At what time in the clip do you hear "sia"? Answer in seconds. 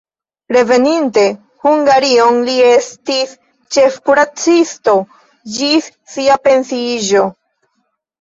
6.15-6.39